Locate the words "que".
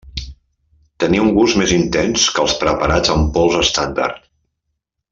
2.39-2.43